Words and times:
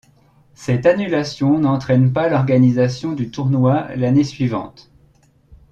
Cette 0.55 0.87
annulation 0.87 1.59
n'entraîne 1.59 2.11
pas 2.11 2.27
l'organisation 2.27 3.11
du 3.11 3.29
tournoi 3.29 3.85
l'année 3.95 4.23
suivante. 4.23 4.89